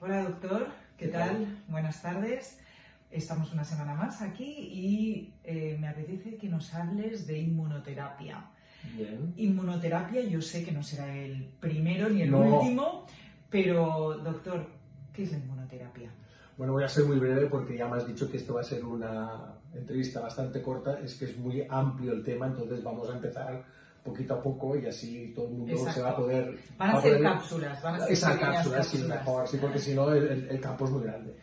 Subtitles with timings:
[0.00, 1.28] Hola doctor, ¿qué, ¿Qué tal?
[1.28, 1.58] tal?
[1.68, 2.58] Buenas tardes.
[3.10, 8.46] Estamos una semana más aquí y eh, me apetece que nos hables de inmunoterapia.
[8.96, 9.34] Bien.
[9.36, 12.38] Inmunoterapia yo sé que no será el primero ni el No.
[12.40, 13.06] último,
[13.50, 14.66] pero doctor,
[15.12, 16.10] ¿qué es la inmunoterapia?
[16.56, 18.64] Bueno, voy a ser muy breve porque ya me has dicho que esto va a
[18.64, 21.00] ser una entrevista bastante corta.
[21.00, 23.64] Es que es muy amplio el tema, entonces vamos a empezar
[24.04, 25.92] poquito a poco y así todo el mundo Exacto.
[25.94, 26.58] se va a poder...
[26.78, 29.08] Van a va a ser poder- cápsulas, van a ser Esa cápsula, sí, cápsulas.
[29.18, 31.36] mejor, sí, porque si no el, el- campo es muy grande.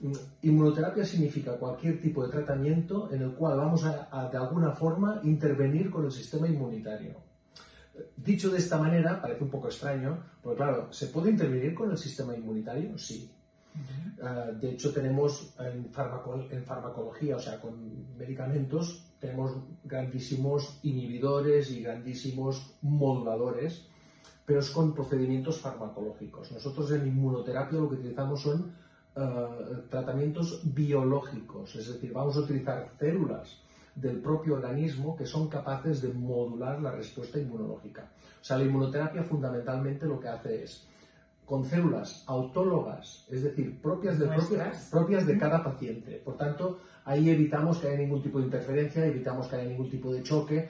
[0.00, 4.72] Mm, Inmunoterapia significa cualquier tipo de tratamiento en el cual vamos a, a, de alguna
[4.72, 7.14] forma intervenir con el sistema inmunitario.
[8.16, 11.96] Dicho de esta manera, parece un poco extraño, porque claro, ¿se puede intervenir con el
[11.96, 12.98] sistema inmunitario?
[12.98, 13.30] Sí.
[14.16, 21.70] Eh, de hecho, tenemos en, farmaco- en farmacología, o sea, con medicamentos, tenemos grandísimos inhibidores
[21.70, 23.88] y grandísimos moduladores,
[24.44, 26.52] pero es con procedimientos farmacológicos.
[26.52, 28.72] Nosotros en inmunoterapia lo que utilizamos son
[29.16, 33.62] eh, tratamientos biológicos, es decir, vamos a utilizar células
[33.94, 38.10] del propio organismo que son capaces de modular la respuesta inmunológica.
[38.40, 40.86] O sea, la inmunoterapia fundamentalmente lo que hace es
[41.44, 44.88] con células autólogas, es decir, propias de, Nuestras.
[44.90, 46.20] propias de cada paciente.
[46.24, 50.12] Por tanto, ahí evitamos que haya ningún tipo de interferencia, evitamos que haya ningún tipo
[50.12, 50.68] de choque.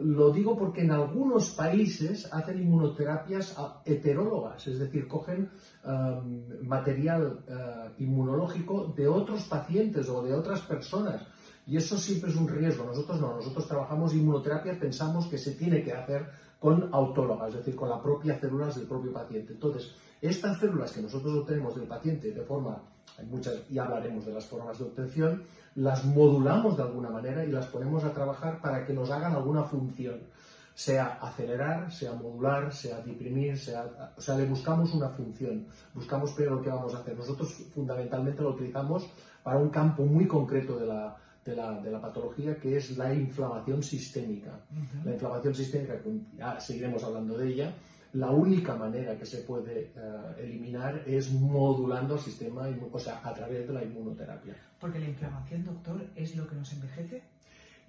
[0.00, 5.50] Lo digo porque en algunos países hacen inmunoterapias heterólogas, es decir, cogen
[5.84, 11.22] um, material eh, inmunológico de otros pacientes o de otras personas.
[11.66, 12.84] Y eso siempre es un riesgo.
[12.84, 16.26] Nosotros no, nosotros trabajamos inmunoterapia, pensamos que se tiene que hacer
[16.58, 19.52] con autólogas, es decir, con las propias células del propio paciente.
[19.52, 22.82] Entonces, estas células que nosotros obtenemos del paciente de forma,
[23.18, 25.42] hay muchas, y hablaremos de las formas de obtención,
[25.74, 29.64] las modulamos de alguna manera y las ponemos a trabajar para que nos hagan alguna
[29.64, 30.20] función,
[30.74, 36.56] sea acelerar, sea modular, sea deprimir, sea, o sea, le buscamos una función, buscamos pero
[36.56, 37.16] lo que vamos a hacer.
[37.16, 39.08] Nosotros fundamentalmente lo utilizamos
[39.42, 43.12] para un campo muy concreto de la, de la, de la patología, que es la
[43.12, 44.60] inflamación sistémica.
[45.04, 47.74] La inflamación sistémica, que ya seguiremos hablando de ella,
[48.14, 53.34] la única manera que se puede eh, eliminar es modulando el sistema, o sea, a
[53.34, 54.54] través de la inmunoterapia.
[54.80, 57.22] Porque la inflamación, doctor, es lo que nos envejece.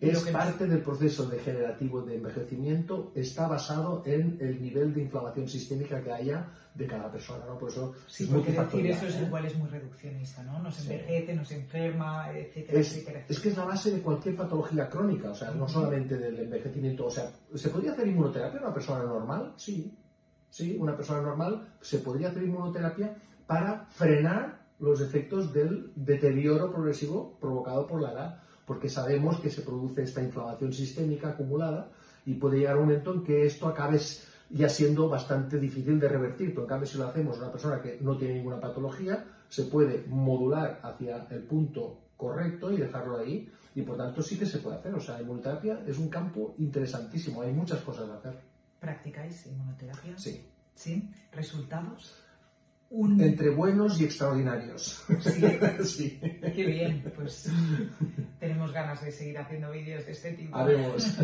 [0.02, 5.48] Es que parte del proceso degenerativo de envejecimiento, está basado en el nivel de inflamación
[5.48, 7.58] sistémica que haya de cada persona, ¿no?
[7.58, 9.24] Por eso Sí, es decir eso es ¿eh?
[9.26, 10.60] igual es muy reduccionista, ¿no?
[10.60, 10.92] Nos Sí.
[10.92, 15.32] envejece, nos enferma, etcétera, Es, etcétera, es que es la base de cualquier patología crónica,
[15.32, 17.06] o sea, no solamente del envejecimiento.
[17.06, 19.54] O sea, ¿se podría hacer inmunoterapia en una persona normal?
[19.56, 19.94] Sí.
[20.50, 23.16] Sí, una persona normal se podría hacer inmunoterapia
[23.48, 29.62] para frenar los efectos del deterioro progresivo provocado por la edad, porque sabemos que se
[29.62, 31.92] produce esta inflamación sistémica acumulada
[32.26, 34.00] y puede llegar un momento en que esto acabe
[34.50, 36.50] ya siendo bastante difícil de revertir.
[36.50, 39.64] Pero en cambio, si lo hacemos a una persona que no tiene ninguna patología, se
[39.64, 43.52] puede modular hacia el punto correcto y dejarlo ahí.
[43.76, 44.94] Y por tanto, sí que se puede hacer.
[44.96, 47.42] O sea, la inmunoterapia es un campo interesantísimo.
[47.42, 48.40] Hay muchas cosas a hacer.
[48.80, 50.18] ¿Practicáis inmunoterapia?
[50.18, 50.46] Sí.
[50.74, 51.10] ¿Sí?
[51.32, 52.22] ¿Resultados?
[52.90, 53.20] Un...
[53.20, 55.04] Entre buenos y extraordinarios.
[55.22, 55.42] Sí,
[55.84, 56.20] sí.
[56.56, 57.12] qué bien.
[57.16, 57.50] Pues
[58.40, 60.56] tenemos ganas de seguir haciendo vídeos de este tipo.
[60.56, 61.18] Haremos.